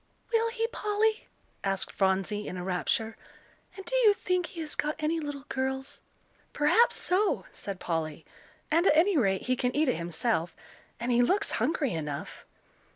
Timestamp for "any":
4.97-5.19, 8.97-9.15